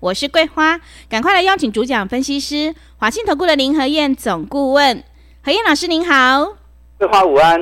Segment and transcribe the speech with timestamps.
[0.00, 0.78] 我是桂花，
[1.08, 5.02] 赶快来邀请主讲分析师华信投顾的林和燕总顾问，
[5.42, 6.56] 何燕老师您好。
[6.98, 7.58] 桂花午安，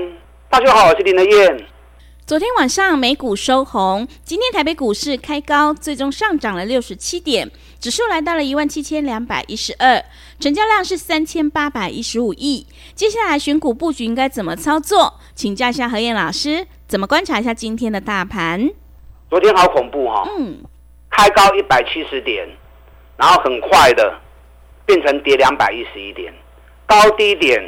[0.51, 1.67] 大家好，我是林和燕。
[2.27, 10.05] 昨天晚上美股收红，今天台北股市开高，最终上涨了六十七点，指数来到了一万七千两百一十二，
[10.41, 12.67] 成交量是三千八百一十五亿。
[12.97, 15.21] 接下来选股布局应该怎么操作？
[15.37, 18.71] 请教一下何燕老师，怎么观察一下今天的大盘？
[19.31, 20.65] 昨天好恐怖哈、哦，嗯。
[21.17, 22.45] 开高一百七十点，
[23.17, 24.13] 然后很快的
[24.85, 26.35] 变成跌两百一十一点，
[26.87, 27.63] 高低点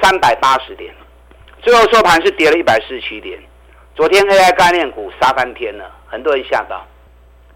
[0.00, 0.94] 三百八十点，
[1.60, 3.36] 最后收盘是跌了一百四十七点。
[3.96, 6.86] 昨天 AI 概念股杀翻天了，很多人吓到。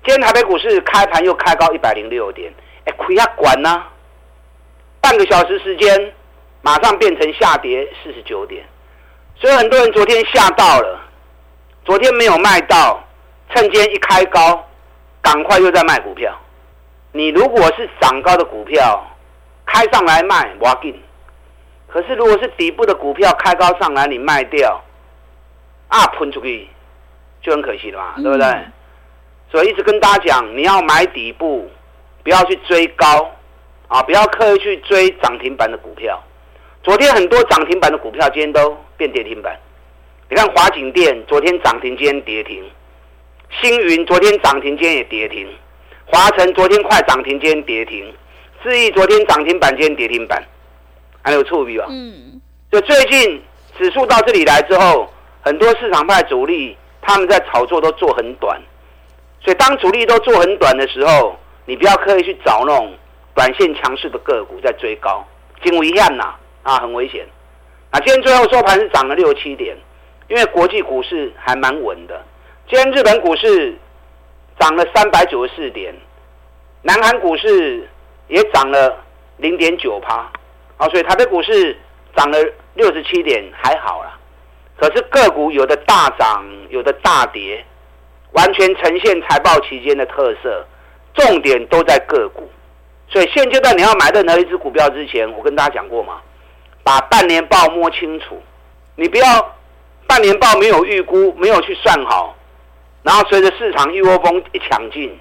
[0.05, 2.53] 今天台北股市开盘又开高一百零六点，
[2.85, 3.85] 哎，亏呀管呢？
[5.01, 6.13] 半个小时时间，
[6.63, 8.65] 马上变成下跌四十九点，
[9.37, 11.01] 所以很多人昨天吓到了，
[11.85, 13.04] 昨天没有卖到。
[13.51, 14.65] 趁今天一开高，
[15.23, 16.33] 赶快又在卖股票。
[17.13, 19.05] 你如果是涨高的股票，
[19.67, 21.01] 开上来卖，我要紧。
[21.87, 24.83] 可是如果是底部的股票开高上来，你卖掉，
[25.89, 26.69] 啊，喷出去
[27.41, 28.47] 就很可惜了嘛，对不对？
[28.47, 28.73] 嗯、
[29.51, 31.71] 所以一直跟大家讲，你要买底部，
[32.25, 33.31] 不要去追高，
[33.87, 36.21] 啊，不要刻意去追涨停板的股票。
[36.83, 39.57] 昨天很多涨停板的股票，今天都变跌停板。
[40.29, 42.65] 你看华景电，昨天涨停，今天跌停。
[43.63, 45.47] 星云昨天涨停，今天也跌停；
[46.07, 48.05] 华晨昨天快涨停，今天跌停；
[48.63, 50.43] 智毅昨天涨停板，今天跌停板，
[51.23, 51.87] 还有触笔吧？
[51.89, 53.41] 嗯，就最近
[53.79, 55.09] 指数到这里来之后，
[55.41, 58.61] 很多市场派主力他们在炒作都做很短，
[59.41, 62.93] 所以当主力都做很短的时候，你不要刻意去找那种
[63.35, 65.25] 短线强势的个股在追高，
[65.63, 66.35] 惊为天呐
[66.65, 67.25] 啊，很危险。
[67.91, 69.77] 啊，今天最后收盘是涨了六七点，
[70.29, 72.21] 因为国际股市还蛮稳的。
[72.67, 73.77] 今天日本股市
[74.59, 75.95] 涨了三百九十四点，
[76.81, 77.87] 南韩股市
[78.29, 79.05] 也涨了
[79.37, 80.31] 零点九趴，
[80.79, 81.77] 啊，所以台北股市
[82.17, 82.39] 涨了
[82.73, 84.19] 六十七点，还好啦。
[84.79, 87.63] 可是个股有的大涨，有的大跌，
[88.33, 90.67] 完全呈现财报期间的特色，
[91.13, 92.51] 重点都在个股。
[93.09, 96.15] 所以现阶段你要买任何一只股票之前，我跟大家讲过嘛，
[96.83, 98.43] 把半年报摸清楚，
[98.97, 99.55] 你不要
[100.07, 102.35] 半年报没有预估，没有去算好。
[103.05, 105.15] 然后随着市场一窝蜂一抢进，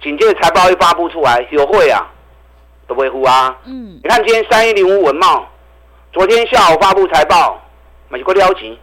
[0.00, 2.08] 紧接着财报一发布出来，有会啊，
[2.86, 3.58] 都不会呼啊。
[3.64, 5.44] 嗯，你看今天三一零五文茂，
[6.12, 7.60] 昨天下午发布财报，
[8.08, 8.78] 美国撩级，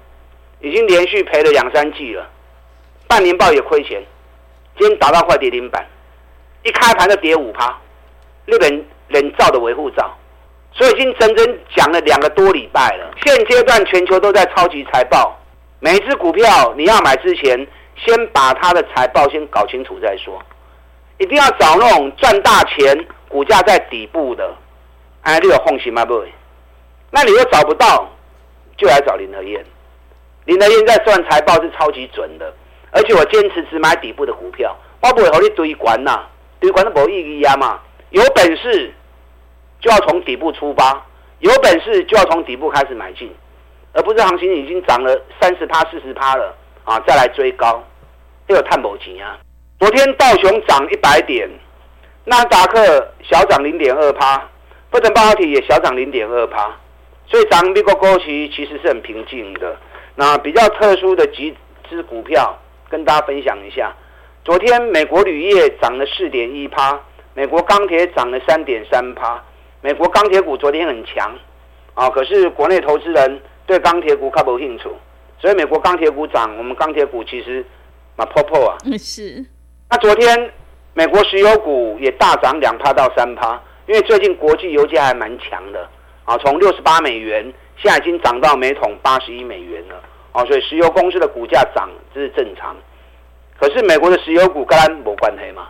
[0.59, 2.29] 已经连续赔了两三季了，
[3.07, 4.03] 半年报也亏钱，
[4.77, 5.87] 今天打到快跌停板，
[6.63, 7.73] 一开盘就跌五趴，
[8.47, 10.13] 日本人造的维护罩，
[10.73, 13.13] 所以已经整整讲了两个多礼拜了。
[13.23, 15.39] 现阶段全球都在超级财报，
[15.79, 17.65] 每一只股票你要买之前。
[18.05, 20.41] 先把他的财报先搞清楚再说，
[21.17, 24.55] 一定要找那种赚大钱、股价在底部的，
[25.21, 26.05] 哎，你有放心吗？
[26.05, 26.23] 不，
[27.11, 28.09] 那你又找不到，
[28.77, 29.65] 就来找林和燕。
[30.45, 32.53] 林和燕在算财报是超级准的，
[32.91, 36.25] 而且我坚持只买底部的股票，我不会和你堆关呐，
[36.59, 37.79] 堆关都没意义啊嘛。
[38.11, 38.93] 有本事
[39.79, 41.05] 就要从底部出发，
[41.39, 43.29] 有本事就要从底部开始买进，
[43.93, 46.55] 而不是行情已经涨了三十趴、四十趴了
[46.85, 47.83] 啊，再来追高。
[48.49, 49.37] 又有探某钱啊！
[49.79, 51.47] 昨天道琼涨一百点，
[52.25, 54.43] 纳达克小涨零点二趴，
[54.89, 56.75] 不等半导体也小涨零点二趴，
[57.27, 59.77] 所以涨美国股市其实是很平静的。
[60.15, 61.55] 那比较特殊的几
[61.87, 62.57] 只股票
[62.89, 63.95] 跟大家分享一下：
[64.43, 66.99] 昨天美国铝业涨了四点一趴，
[67.35, 69.39] 美国钢铁涨了三点三趴。
[69.81, 71.31] 美国钢铁股昨天很强
[71.93, 74.97] 啊，可是国内投资人对钢铁股看不清楚，
[75.37, 77.63] 所以美国钢铁股涨，我们钢铁股其实。
[78.19, 78.77] 那破破啊！
[78.99, 79.43] 是。
[79.89, 80.51] 那昨天
[80.93, 85.87] 美国石油股也大涨两趴到三趴，因为最近国际油价还蛮强的
[86.25, 87.41] 啊，从六十八美元
[87.77, 89.95] 现在已经涨到每桶八十一美元了
[90.33, 92.75] 啊，所以石油公司的股价涨这是正常。
[93.57, 95.69] 可是美国的石油股跟它没关系嘛，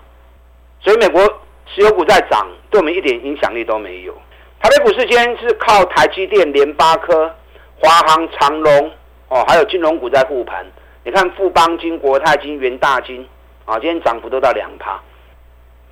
[0.81, 1.21] 所以美国
[1.67, 4.13] 石油股在涨，对我们一点影响力都没有。
[4.59, 7.31] 台北股市今天是靠台积电、联发科、
[7.79, 8.91] 华航、长隆
[9.29, 10.65] 哦，还有金融股在护盘。
[11.03, 13.25] 你看富邦金、国泰金、元大金，
[13.65, 14.99] 啊，今天涨幅都到两趴。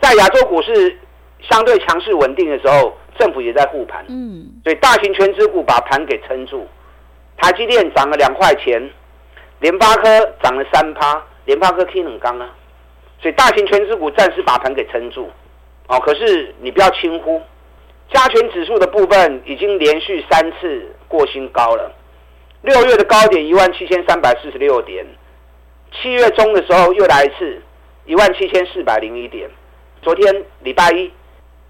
[0.02, 0.98] 在亚洲股市
[1.50, 6.68] 相对强势稳定的时候，政府也在护盘，嗯，所以大型权值股把盘给撑住。
[7.38, 8.82] 台积电涨了两块钱，
[9.60, 10.04] 联发科
[10.44, 12.50] 涨了三趴，联发科 K 冷刚啊，
[13.22, 15.30] 所以大型权值股暂时把盘给撑住。
[15.88, 17.42] 哦，可是你不要轻忽，
[18.12, 21.92] 加权指数的部分已经连续三次过新高了。
[22.68, 25.06] 六月的高点一万七千三百四十六点，
[25.94, 27.62] 七月中的时候又来一次
[28.06, 29.50] 一万七千四百零一点，
[30.02, 31.10] 昨天礼拜一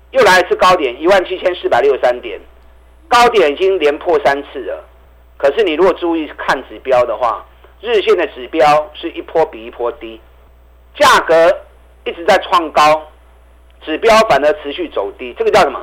[0.10, 2.40] 又来一次高点一万七千四百六十三点，
[3.08, 4.84] 高点已经连破三次了。
[5.38, 7.46] 可是你如果注意看指标的话，
[7.80, 10.20] 日线的指标是一波比一波低，
[10.96, 11.60] 价格
[12.06, 13.04] 一直在创高。
[13.86, 15.80] 指标反而持续走低，这个叫什么？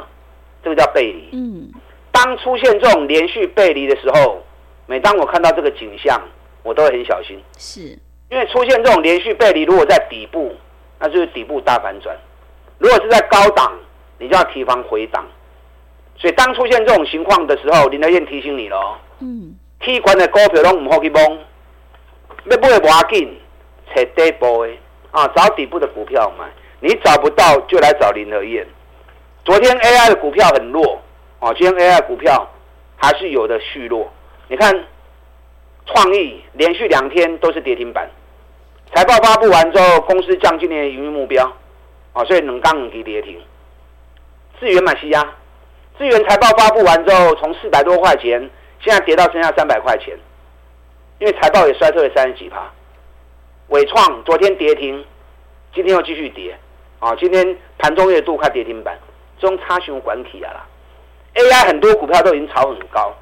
[0.65, 1.29] 这个叫背离。
[1.33, 1.71] 嗯，
[2.11, 4.43] 当出现这种连续背离的时候，
[4.87, 6.21] 每当我看到这个景象，
[6.63, 7.43] 我都会很小心。
[7.57, 7.81] 是，
[8.31, 10.55] 因为出现这种连续背离，如果在底部，
[10.99, 12.15] 那就是底部大反转；
[12.79, 13.73] 如果是在高档，
[14.19, 15.25] 你就要提防回档。
[16.17, 18.99] 所以当出现这种情况的时候，林德燕提醒你了。
[19.21, 23.37] 嗯，提款的股票都唔好去摸，要买不要紧，
[23.95, 24.73] 找底部的
[25.11, 26.45] 啊，找底部的股票买。
[26.81, 28.67] 你找不到就来找林德燕。
[29.45, 31.01] 昨天 AI 的股票很弱
[31.41, 32.47] 啊，今天 AI 股票
[32.97, 34.13] 还是有的续弱。
[34.49, 34.85] 你看，
[35.87, 38.09] 创意连续两天都是跌停板。
[38.95, 41.45] 财报发布完之后，公司降今年的营运目标
[42.13, 43.41] 啊，所以两刚两跌停。
[44.61, 45.27] 智源买西亚，
[45.99, 48.51] 智源财报发布完之后，从四百多块钱，
[48.81, 50.17] 现在跌到剩下三百块钱，
[51.19, 52.71] 因为财报也衰退了三十几趴。
[53.69, 55.05] 纬创昨天跌停，
[55.75, 56.57] 今天又继续跌。
[57.01, 58.99] 啊，今天盘中月度快跌停板，
[59.39, 60.67] 中差熊管体啊啦
[61.35, 63.15] ，AI 很多股票都已经炒很高，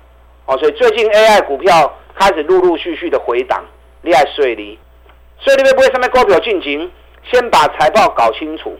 [0.46, 3.64] 哦，所以最近 AI 股票开始陆陆续续的回档，
[4.02, 4.78] 厉害水利，
[5.38, 6.90] 所以你们不会上面高表进行，
[7.22, 8.76] 先把财报搞清楚，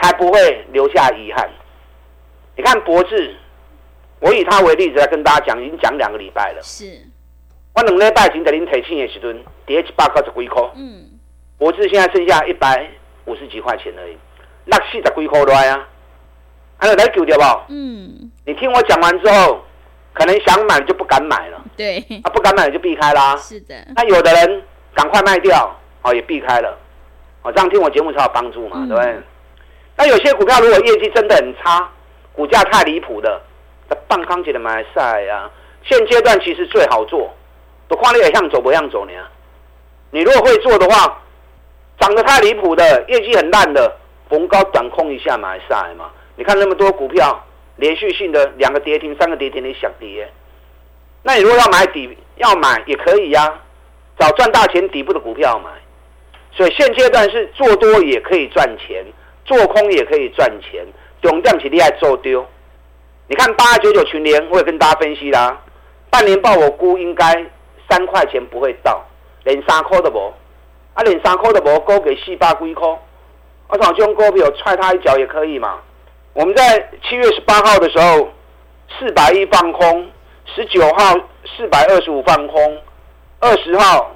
[0.00, 1.50] 才不会留下遗憾。
[2.56, 3.36] 你看博智，
[4.20, 6.60] 我以他为例子来跟大家讲，已经讲两个礼拜了。
[6.62, 6.84] 是，
[7.74, 11.08] 我两礼拜前在您提醒的时阵，跌一百九十几块，嗯，
[11.58, 12.90] 博智现在剩下一百。
[13.26, 14.16] 五十几块钱而已，
[14.64, 15.86] 那四十几块来啊，
[16.78, 17.64] 还有来救掉不？
[17.68, 19.62] 嗯，你听我讲完之后，
[20.12, 21.60] 可能想买就不敢买了。
[21.76, 23.36] 对，啊，不敢买就避开啦。
[23.36, 23.74] 是的。
[23.96, 24.62] 那有的人
[24.94, 26.78] 赶快卖掉，哦，也避开了。
[27.42, 29.18] 哦，这样听我节目才有帮助嘛，嗯、对不对？
[29.96, 31.88] 那有些股票如果业绩真的很差，
[32.32, 33.40] 股价太离谱的，
[33.88, 35.50] 那半康姐的买赛啊，
[35.84, 37.30] 现阶段其实最好做，
[37.88, 39.12] 都看你也像走不像走呢？
[40.10, 41.16] 你如果会做的话。
[42.00, 43.94] 涨得太离谱的，业绩很烂的，
[44.26, 46.10] 逢高短空一下买下来嘛。
[46.34, 47.44] 你看那么多股票，
[47.76, 50.30] 连续性的两个跌停、三个跌停，你想跌？
[51.22, 53.60] 那你如果要买底，要买也可以呀、
[54.18, 55.70] 找赚大钱底部的股票买。
[56.52, 59.04] 所以现阶段是做多也可以赚钱，
[59.44, 60.84] 做空也可以赚钱。
[61.22, 62.44] 重点是你爱做丢。
[63.28, 65.60] 你看八九九群联，我也跟大家分析啦，
[66.10, 67.46] 半年报我估应该
[67.88, 69.04] 三块钱不会到，
[69.44, 70.34] 连三块都无。
[70.94, 72.88] 啊，连三块都无，高给四百几块，
[73.68, 75.78] 我想这种股票踹他一脚也可以嘛。
[76.32, 78.28] 我们在七月十八号的时候，
[78.98, 80.08] 四百一放空，
[80.54, 81.14] 十九号
[81.56, 82.78] 四百二十五放空，
[83.40, 84.14] 二十号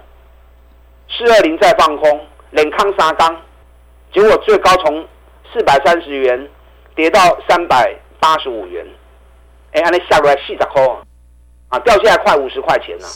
[1.08, 2.20] 四二零再放空，
[2.52, 3.42] 冷康沙缸，
[4.12, 5.06] 结果最高从
[5.52, 6.48] 四百三十元
[6.94, 8.86] 跌到三百八十五元，
[9.72, 10.82] 哎，安尼下来四十块。
[11.70, 13.06] 啊，掉下来快五十块钱了。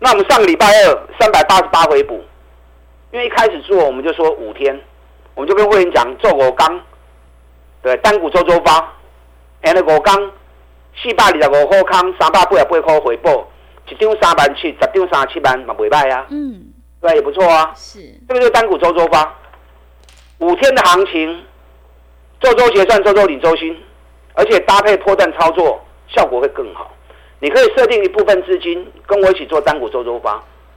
[0.00, 2.14] 那我们上个礼拜二三百八十八回补，
[3.12, 4.76] 因为一开始做我们就说五天，
[5.34, 6.80] 我们就跟会员讲做五缸，
[7.82, 8.78] 对，单股周周发，
[9.62, 10.14] 哎，那五缸
[11.02, 13.48] 四百二十五块康，三百八十八块回报，
[13.88, 16.66] 一张三万七，十张三十七万嘛，袂歹啊，嗯，
[17.00, 19.34] 对，也不错啊，是，这个就是单股周周发，
[20.38, 21.42] 五天的行情，
[22.40, 23.76] 周周结算，周周领周薪，
[24.34, 26.90] 而且搭配波段操作，效果会更好。
[27.38, 30.32] 你可以设定一部分资金跟我一起做单股周周发，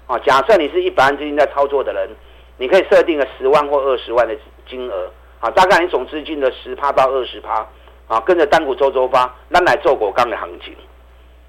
[0.07, 2.10] 啊，假设你是一百万资金在操作的人，
[2.57, 4.33] 你可以设定个十万或二十万的
[4.69, 5.12] 金额，
[5.43, 7.67] 啊，大概你总资金的十趴到二十趴，
[8.07, 10.73] 啊，跟着单股周周发，那来做果钢的行情。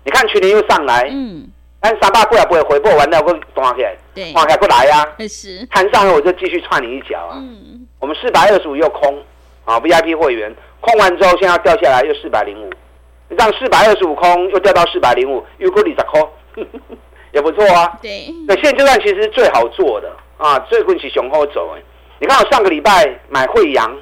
[0.04, 1.46] 你看去年又上来，嗯，
[1.80, 9.22] 但三八不了不会回报完了会断起来，对，断开不来呀，是，弹上来我就继续踹你一脚啊，嗯，我们四百二十五又空，
[9.64, 12.70] 啊，VIP 会员空完之后，现在要掉下来又四百零五。
[13.36, 16.28] 让四百二十五空又掉到四百零五，又过二十空，
[17.32, 17.98] 也不错啊。
[18.02, 21.82] 对，那现阶段其实最好做的啊，最近是雄厚走哎。
[22.20, 23.96] 你看我上个礼拜买惠阳，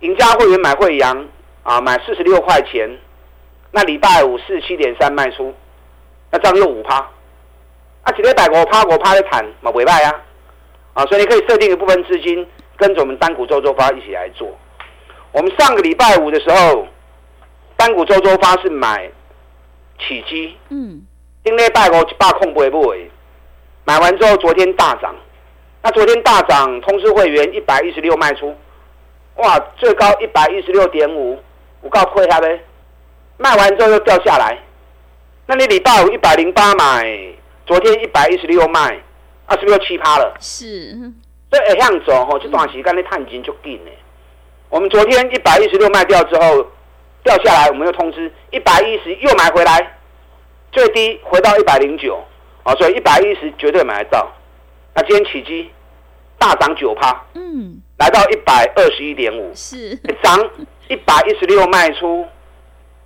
[0.00, 1.26] 赢家会员买惠阳
[1.62, 2.88] 啊，买四十六块钱，
[3.72, 5.54] 那礼拜五四十七点三卖出，
[6.30, 6.96] 那这样又五趴，
[8.02, 10.20] 啊，几个百五趴五趴的谈嘛尾拜啊，
[10.94, 14.48] 啊，所以你可以设定一部分资金跟着我们单股周周发一起来做。
[15.32, 16.86] 我们上个礼拜五的时候，
[17.76, 19.10] 单股周周发是买
[19.98, 21.04] 起基，嗯，
[21.44, 23.10] 今天拜五一百空不会不会，
[23.84, 25.14] 买完之后昨天大涨，
[25.82, 28.54] 那昨天大涨，通知会员一百一十六卖出，
[29.36, 31.38] 哇，最高一百一十六点五，
[31.80, 32.60] 我告诉他呗，
[33.38, 34.58] 卖完之后又掉下来，
[35.46, 37.06] 那你礼拜五一百零八买，
[37.64, 39.00] 昨天一百一十六卖，
[39.46, 40.36] 啊，是不是又七趴了？
[40.38, 40.90] 是，
[41.50, 43.90] 所以这样走吼，这段时间你探金就紧呢。
[44.68, 46.66] 我们昨天一百一十六卖掉之后
[47.24, 49.98] 掉下来，我们又通知一百一十又买回来，
[50.72, 52.22] 最低回到一百零九
[52.64, 54.30] 啊，所以一百一十绝对买得到。
[55.00, 55.70] 那今天起基
[56.36, 60.38] 大涨九趴，嗯，来到一百二十一点五，是涨
[60.88, 62.26] 一百一十六卖出，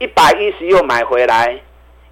[0.01, 1.57] 一百一十又买回来，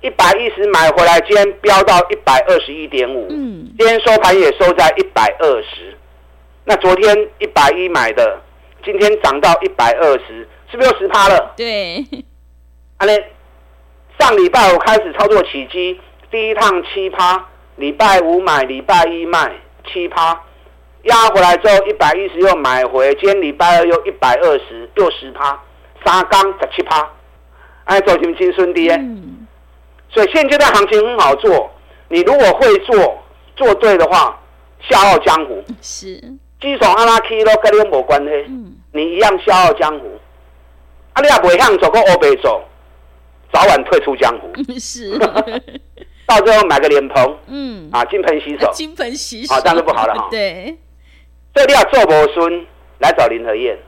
[0.01, 5.99] 一百一十买回来，今天飙到一百二十一点五，嗯，今天收盘也收在一百二十。
[6.65, 8.41] 那昨天一百一买的。
[8.85, 11.55] 今天涨到一百二十，是不是又十趴了？
[11.57, 12.05] 对。
[12.99, 13.13] 啊，那
[14.19, 16.01] 上礼拜五开始操作起基，
[16.33, 17.47] 第一趟七趴，
[17.77, 19.53] 礼拜五买，礼拜一卖
[19.87, 20.41] 七趴，
[21.03, 25.61] 压回来之后一百一十又买回，今天礼拜二又一百二十，六十趴，
[26.05, 27.09] 三缸十七趴，
[27.85, 28.95] 哎，走进金顺跌。
[28.97, 29.47] 嗯。
[30.11, 31.71] 所以现阶段行情很好做，
[32.09, 33.23] 你如果会做，
[33.57, 34.39] 做对的话，
[34.81, 35.65] 笑傲江湖。
[35.81, 36.21] 是。
[36.61, 40.21] 基础阿拉 K 都跟你没关系，嗯、你一样笑傲江湖。
[41.15, 42.63] 啊，你也不会向走过欧北走，
[43.53, 44.53] 早晚退出江湖。
[44.79, 45.19] 是，
[46.35, 50.29] 到最后买个脸盆，嗯，啊，金盆洗手， 金盆洗手，啊，这样就不好了哈。
[50.31, 50.77] 对，
[51.55, 52.67] 所以你要做博孙
[52.99, 53.79] 来找林和燕。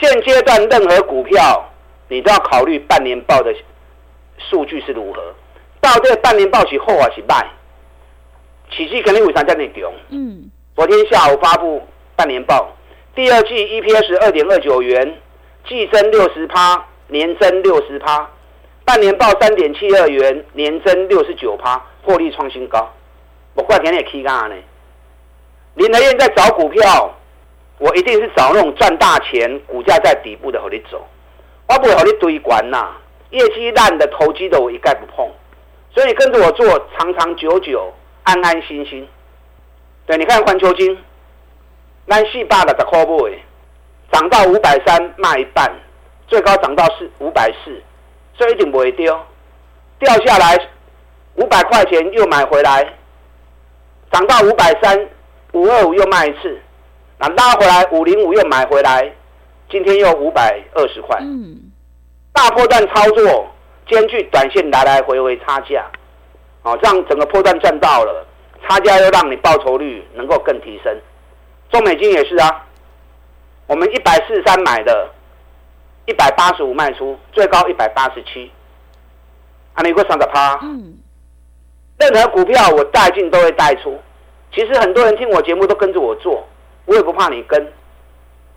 [0.00, 1.70] 现阶段任何股票，
[2.08, 3.52] 你都要考虑半年报的
[4.38, 5.34] 数据是如何。
[5.80, 7.44] 到这个半年报是后还是卖？
[8.70, 9.92] 起基肯定为啥在那丢？
[10.10, 11.82] 嗯，昨天下午发布。
[12.14, 12.76] 半年报，
[13.14, 15.18] 第二季 EPS 二点二九元，
[15.66, 18.30] 季增六十趴，年增六十趴。
[18.84, 22.90] 半年报三点七二元，年增六十九趴，获利创新高。
[23.54, 24.56] 我怪天也 K 干呢？
[25.74, 27.14] 林和彦在找股票，
[27.78, 31.06] 我一定是找那种赚大钱、股价在底部的和你走。
[31.68, 32.90] 我不会和你堆管呐，
[33.30, 35.28] 业绩烂的、投机的我一概不碰。
[35.94, 36.66] 所以你跟着我做，
[36.98, 37.92] 长长久久，
[38.24, 39.06] 安安心心。
[40.06, 40.98] 对，你看环球晶。
[42.04, 43.38] 南细霸的的货币，
[44.10, 45.72] 涨到五百三卖一半，
[46.26, 47.80] 最高涨到四五百四，
[48.34, 49.18] 所以一定不会丢。
[49.98, 50.58] 掉下来
[51.36, 52.84] 五百块钱又买回来，
[54.10, 55.08] 涨到五百三
[55.52, 56.60] 五二五又卖一次，
[57.18, 59.12] 那拉回来五零五又买回来，
[59.70, 61.16] 今天又五百二十块。
[61.20, 61.70] 嗯，
[62.32, 63.46] 大波段操作
[63.88, 65.86] 兼具短线来来回回差价，
[66.62, 68.26] 哦，让整个破段赚到了，
[68.66, 70.94] 差价又让你报酬率能够更提升。
[71.70, 72.66] 中美金也是啊，
[73.66, 75.10] 我们一百四十三买的，
[76.06, 78.50] 一百八十五卖出，最高一百八十七，
[79.74, 80.58] 啊，你会上个趴。
[80.62, 80.98] 嗯，
[81.98, 83.98] 任何股票我带进都会带出，
[84.52, 86.46] 其实很多人听我节目都跟着我做，
[86.86, 87.72] 我也不怕你跟。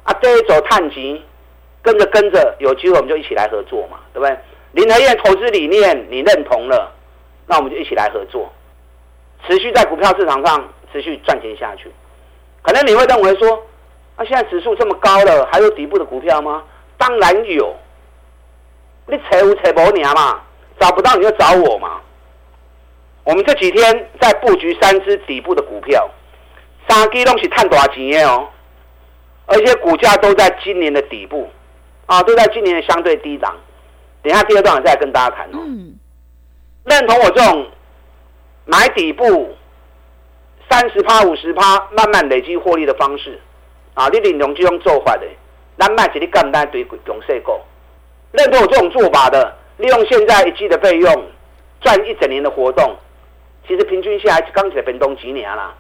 [0.03, 1.23] 啊，这一走探级，
[1.81, 4.37] 跟着跟着，有机会我们就一起来合作嘛，对不对？
[4.71, 6.91] 林和燕投资理念你认同了，
[7.47, 8.51] 那我们就一起来合作，
[9.47, 11.91] 持续在股票市场上持续赚钱下去。
[12.61, 13.63] 可能你会认为说，
[14.15, 16.63] 啊，现在指数这么高了，还有底部的股票吗？
[16.97, 17.75] 当然有。
[19.07, 20.41] 你找有找无鸟嘛，
[20.79, 22.01] 找不到你就找我嘛。
[23.23, 26.09] 我们这几天在布局三只底部的股票，
[26.87, 28.47] 三支都是探大钱的哦，
[29.45, 31.49] 而且股价都在今年的底部，
[32.05, 33.55] 啊，都在今年的相对低档。
[34.23, 35.59] 等一下第二段我再跟大家谈哦。
[35.65, 35.99] 嗯。
[36.85, 37.67] 认同我这种
[38.65, 39.55] 买底部。
[40.67, 43.39] 三十趴、五十趴，慢慢累积获利的方式，
[43.93, 45.27] 啊，你领用这种做法的，
[45.77, 47.59] 咱卖一啲简单对强势股，
[48.31, 51.25] 认同我这种做法的，利用现在一季的费用
[51.81, 52.95] 赚一整年的活动，
[53.67, 55.73] 其实平均下来刚起来变动几年啦。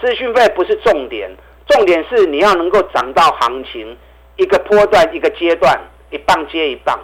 [0.00, 1.30] 资讯费不是重点，
[1.68, 3.96] 重点是你要能够涨到行情
[4.36, 5.78] 一个波段一个阶段，
[6.10, 6.98] 一棒接一棒，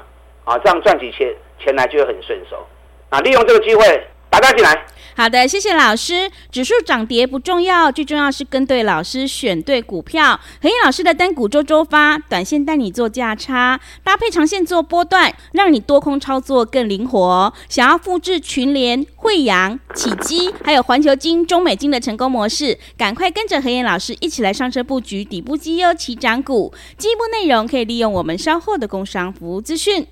[0.45, 2.67] 啊，这样赚起钱钱来就会很顺手。
[3.11, 4.85] 啊，利用这个机会，大家进来。
[5.19, 6.31] 好的，谢谢老师。
[6.53, 10.39] 指数涨跌不重要，最重要是跟对老师，选对股票。
[10.63, 17.53] 何燕老师的单股周周发，短线带你做价差，搭配长线做波段，让你多空操作更灵活。
[17.69, 26.73] 想要复制群联、慧洋、启基，还有环球金、中美金的成功模式，赶快跟着何燕老师一起来上车布局底部绩优起涨股。
[26.97, 30.07] 进一步内容可以利用我们稍后的工商服务资讯。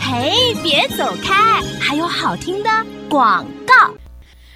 [0.00, 2.70] 嘿，别走开，还有好听的
[3.10, 3.92] 广告。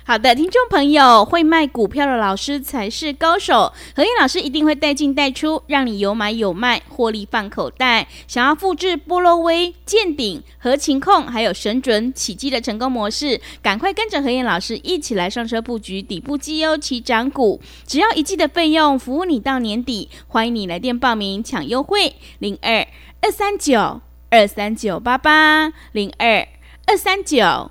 [0.04, 3.72] 好的，听众朋友，会卖股票的老师才是高手。
[3.94, 8.08] 何燕老师一定会带进带出，让你有买有卖，获利放口袋。
[8.26, 17.60] 想要复制波若威、健鼎、合情控还有神准、启基的成功模式，赶快跟着何燕老师一起来上车布局底部绩优起涨股。
[17.86, 20.10] 只要一季的费用，服务你到年底。
[20.26, 22.84] 欢迎你来电报名抢优惠，零二
[23.20, 26.48] 二三九二三九八八零二
[26.86, 27.70] 二三九。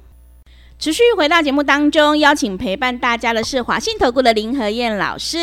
[0.81, 5.37] 持续回到节目当中，邀请陪伴大家的是华信投顾的林和燕老师。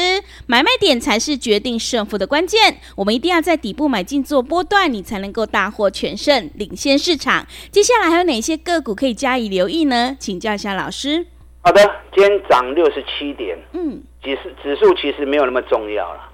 [0.49, 7.47] 买卖点才是决定胜负的关键，我们一定要在底部买进做波段，你才能够大获全胜，领先市场。
[7.71, 10.17] 接下来还有哪些个股可以加以留意呢？
[10.19, 11.25] 请教一下老师。
[11.61, 16.29] 好的，今天涨六十七点，嗯，指数指数其实没有那么重要了。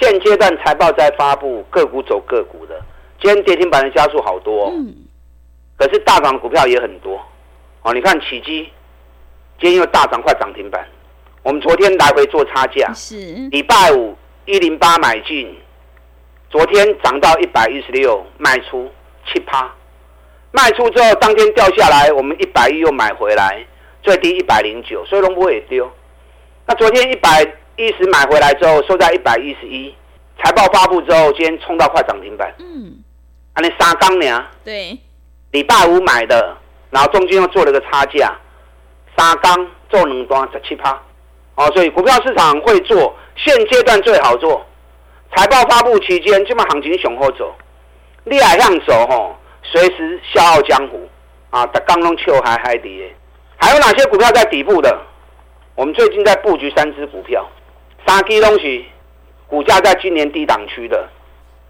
[0.00, 2.82] 现阶段财报在发布，个股走个股的。
[3.22, 4.92] 今天跌停板的家数好多，嗯，
[5.76, 7.16] 可是大港的股票也很多。
[7.84, 8.66] 哦，你看起基，
[9.60, 10.82] 今天又大涨，快涨停板。
[11.42, 13.14] 我们昨天来回做差价，是
[13.50, 15.54] 礼拜五一零八买进，
[16.48, 18.90] 昨天涨到一百一十六卖出
[19.26, 19.70] 七趴，
[20.50, 23.62] 卖出之后当天掉下来，我们一百一又买回来，
[24.02, 25.86] 最低一百零九，所以龙波也丢。
[26.64, 27.42] 那昨天一百
[27.76, 29.94] 一十买回来之后，收在一百一十一，
[30.42, 32.50] 财报发布之后，今天冲到快涨停板。
[32.60, 32.96] 嗯，
[33.52, 34.46] 啊，你三刚呢？
[34.64, 34.98] 对，
[35.50, 36.56] 礼拜五买的。
[36.94, 38.32] 然后中间又做了个差价，
[39.16, 40.96] 三刚做两段十七趴，
[41.56, 44.64] 哦，所以股票市场会做，现阶段最好做。
[45.34, 47.52] 财报发布期间，这么行情雄厚走，
[48.22, 51.08] 你还向走吼，随时笑傲江湖
[51.50, 51.66] 啊！
[51.66, 53.12] 打刚龙秋还海底，
[53.56, 54.96] 还有哪些股票在底部的？
[55.74, 57.44] 我们最近在布局三只股票，
[58.06, 58.86] 三支东西，
[59.48, 61.08] 股价在今年低档区的，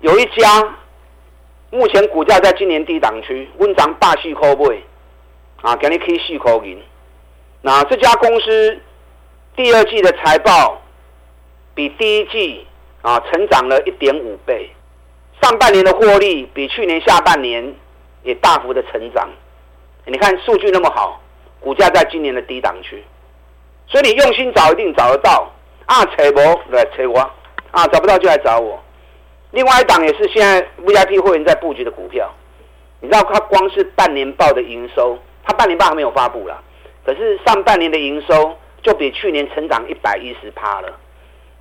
[0.00, 0.76] 有一家
[1.70, 4.84] 目前股价在今年低档区，温涨霸气口味。
[5.64, 6.78] 啊，给你可以细口银。
[7.62, 8.78] 那这家公司
[9.56, 10.78] 第二季的财报
[11.74, 12.66] 比第一季
[13.00, 14.70] 啊成长了一点五倍，
[15.40, 17.74] 上半年的获利比去年下半年
[18.24, 19.26] 也大幅的成长。
[20.04, 21.18] 你看数据那么好，
[21.60, 23.02] 股价在今年的低档区，
[23.86, 25.50] 所以你用心找一定找得到。
[25.86, 26.38] 啊，找不
[26.74, 27.18] 来找我，
[27.70, 28.78] 啊找不到就来找我。
[29.52, 32.30] 另外一档也是现在 VIP 会员在布局的股票，
[33.00, 35.18] 你知道它光是半年报的营收。
[35.46, 36.62] 它半年报还没有发布了，
[37.04, 40.98] 可是上半年的营收就比去年成长一百一十趴了。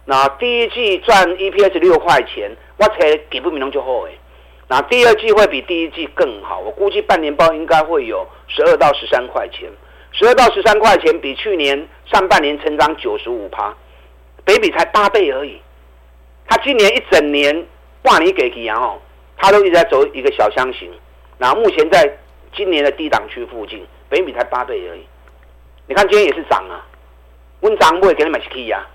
[0.06, 4.18] 那第一季赚 EPS 六块钱，我才给不明就好诶。
[4.70, 9.70] 那第二季会比第一季更好，我估计半年报应该会有十二到十三块钱，
[10.14, 13.76] 十二到十三块钱比去年上半年成长九十五趴，
[14.46, 15.62] 北比才八倍而已。
[16.48, 17.66] 他今年一整年
[18.02, 19.00] 挂你给几哦，
[19.36, 20.90] 他都一直在走一个小箱型，
[21.38, 22.18] 然后目前在。
[22.56, 25.02] 今年的低档区附近，北米才八倍而已。
[25.88, 26.86] 你看今天也是涨啊，
[27.62, 28.86] 温涨不会给你买 key 呀。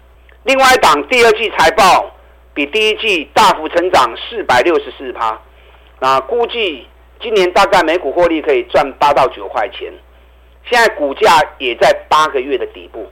[0.45, 2.11] 另外一档第二季财报
[2.55, 5.39] 比第一季大幅成长四百六十四趴，
[6.01, 6.87] 那估计
[7.21, 9.93] 今年大概每股获利可以赚八到九块钱。
[10.71, 13.07] 现在股价也在八个月的底部，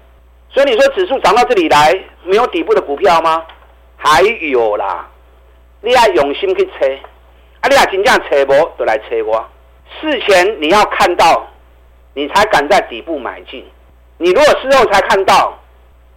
[0.50, 3.44] 所以你说指数涨到这里来，没有底部的股票吗？
[3.96, 5.08] 还有啦，
[5.80, 7.00] 你要用心去猜，
[7.60, 9.48] 啊，你要真正猜无，就来猜我。
[10.00, 11.46] 事前你要看到，
[12.14, 13.64] 你才敢在底部买进。
[14.18, 15.58] 你如果事后才看到，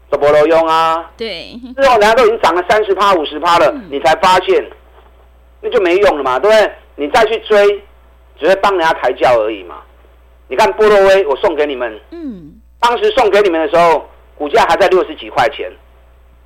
[0.10, 1.12] 都没有用啊。
[1.18, 4.70] 对，事后人家都已经涨了三十趴、五十趴了，嗯、你才发现，
[5.62, 6.72] 那就没用了嘛，对不对？
[6.96, 7.84] 你再去追，
[8.40, 9.82] 只会帮人家抬轿而已嘛。
[10.48, 15.72] 你看波洛威，我送给你们，嗯，当时送给你们的时候，股价还在六十几块钱。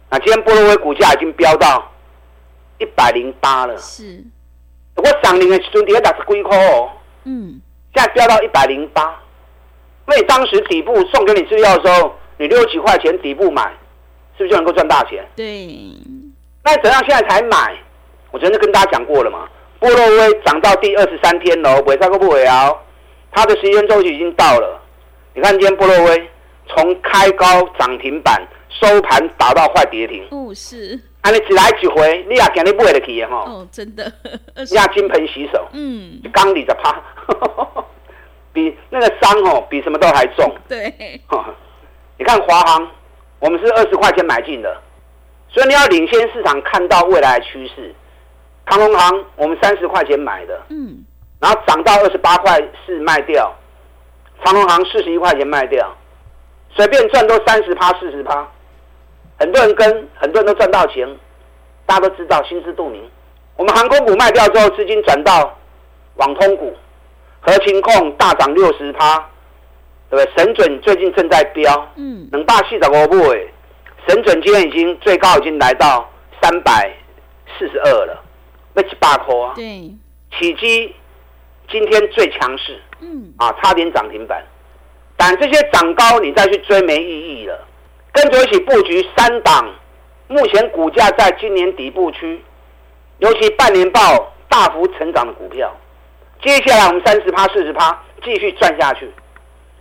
[0.10, 1.92] 那今天波若威股价已经飙到
[2.80, 3.78] 一百零八了。
[3.78, 4.24] 是，
[4.96, 6.90] 我上年的时阵，底下打是几块哦。
[7.26, 7.62] 嗯，
[7.94, 9.20] 现在飙到一百零八，
[10.06, 13.64] 那你当时底部送给你资料的时候，你六十几块钱底部买，
[14.38, 15.26] 是不是就能够赚大钱？
[15.36, 15.68] 对。
[16.64, 17.76] 那怎样现在才买？
[18.32, 19.48] 我昨天跟大家讲过了嘛。
[19.80, 22.74] 波洛威涨到第二十三天了，尾三个不尾啊，
[23.32, 24.82] 它的时间周期已经到了。
[25.34, 26.30] 你看今天波洛威
[26.68, 30.26] 从开高涨停板，收盘打到快跌停。
[30.30, 31.00] 不是。
[31.24, 31.32] 啊！
[31.32, 33.44] 你只来几回，你也今日买得起哈？
[33.48, 34.12] 哦，真的，
[34.56, 37.02] 你也金盆洗手，嗯，刚里的趴，
[38.52, 40.54] 比那个伤哦，比什么都还重。
[40.68, 40.94] 对，
[42.18, 42.92] 你看华航，
[43.40, 44.82] 我们是二十块钱买进的，
[45.50, 47.96] 所以你要领先市场看到未来的趋势。
[48.66, 51.04] 长隆行我们三十块钱买的，嗯，
[51.40, 53.54] 然后涨到二十八块四卖掉，
[54.44, 55.90] 长隆行四十一块钱卖掉，
[56.76, 58.46] 随便赚都三十趴四十趴，
[59.44, 61.06] 很多人跟，很多人都赚到钱，
[61.86, 63.04] 大家都知道，心知肚明。
[63.58, 65.60] 我们航空股卖掉之后，资金转到
[66.16, 66.74] 网通股，
[67.42, 69.18] 合情控大涨六十趴，
[70.10, 70.32] 对不对？
[70.38, 73.54] 神准最近正在飙，嗯，能霸气的我不会。
[74.08, 76.10] 神准今天已经最高已经来到
[76.42, 76.90] 三百
[77.60, 78.24] 四十二了。
[78.74, 79.52] 那七八块啊！
[79.56, 79.92] 对，
[80.40, 80.96] 起基
[81.70, 84.42] 今天最强势，嗯，啊，差点涨停板，
[85.18, 87.60] 但这些涨高你再去追没意义了。
[88.14, 89.68] 跟着一起布局三档，
[90.28, 92.42] 目前股价在今年底部区，
[93.18, 95.76] 尤其半年报大幅成长的股票，
[96.42, 99.12] 接下来我们三十趴、四十趴继续赚下去，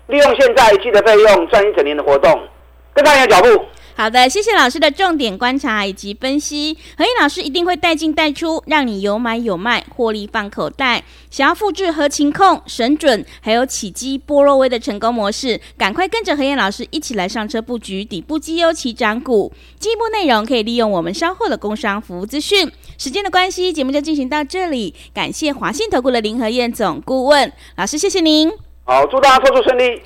[0.07, 2.49] 利用现在一季的费用赚一整年的活动，
[2.95, 3.67] 跟上你的脚步。
[3.95, 6.77] 好的，谢谢老师的重点观察以及分析。
[6.97, 11.05] 何燕老师一定会带进带出，让你有买有卖，获利放口袋。
[11.31, 19.53] 想要复制合情控、神准还有起基、波若威的成功模式，赶快跟着何燕老师一起来上车布局底部绩优起涨股。
[19.79, 22.71] 进一步内容可以利用我们稍后的工商服务资讯。
[22.99, 24.95] 时间的关系，节目就进行到这里。
[25.15, 28.51] 感谢华信投顾的林和燕总顾问老师，谢谢您。
[28.85, 30.03] 好，祝大家操作顺利。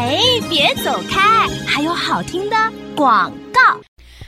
[0.00, 2.56] 嘿，别走开，还有好听的
[2.94, 3.60] 广告。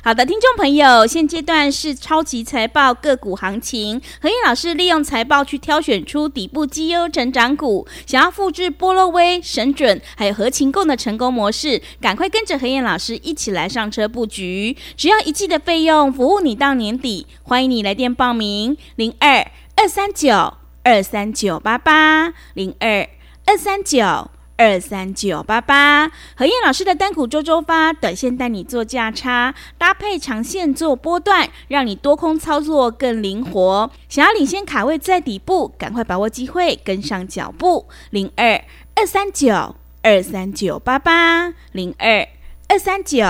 [0.03, 23.09] 好的，听众朋友，现阶段是超级财报个股行情，何燕老师利用财报去挑选出底部绩优成长股，想要复制波若威、神准还有合勤共的成功模式，赶快跟着何燕老师一起来上车布局，只要一季的费用，服务你到年底，欢迎你来电报名：零二二三九二三九八八零二
[23.47, 24.33] 二三九。
[24.61, 33.91] 二三九八八，何燕老师的单股周周发，短线带你做价差，搭配长线做波段，让你多空操作更灵活。
[34.11, 37.89] 想要领先卡位在底部，赶快把握机会，跟上脚步。
[38.11, 38.63] 零二
[38.97, 42.29] 二三九二三九八八，零二
[42.69, 43.25] 二三九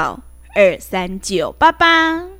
[0.57, 2.40] 二三九八八。